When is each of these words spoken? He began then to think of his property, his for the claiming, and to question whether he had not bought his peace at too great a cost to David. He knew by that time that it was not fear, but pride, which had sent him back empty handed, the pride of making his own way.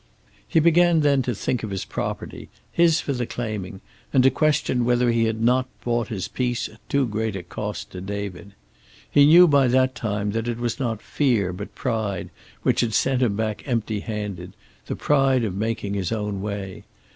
He 0.47 0.59
began 0.59 1.01
then 1.01 1.21
to 1.21 1.35
think 1.35 1.61
of 1.61 1.69
his 1.69 1.85
property, 1.85 2.49
his 2.71 2.99
for 2.99 3.13
the 3.13 3.27
claiming, 3.27 3.81
and 4.11 4.23
to 4.23 4.31
question 4.31 4.83
whether 4.83 5.11
he 5.11 5.25
had 5.25 5.39
not 5.43 5.67
bought 5.83 6.07
his 6.07 6.27
peace 6.27 6.67
at 6.67 6.79
too 6.89 7.05
great 7.05 7.35
a 7.35 7.43
cost 7.43 7.91
to 7.91 8.01
David. 8.01 8.55
He 9.07 9.27
knew 9.27 9.47
by 9.47 9.67
that 9.67 9.93
time 9.93 10.31
that 10.31 10.47
it 10.47 10.57
was 10.57 10.79
not 10.79 11.03
fear, 11.03 11.53
but 11.53 11.75
pride, 11.75 12.31
which 12.63 12.79
had 12.81 12.95
sent 12.95 13.21
him 13.21 13.35
back 13.35 13.61
empty 13.67 13.99
handed, 13.99 14.53
the 14.87 14.95
pride 14.95 15.43
of 15.43 15.53
making 15.55 15.93
his 15.93 16.11
own 16.11 16.41
way. 16.41 16.83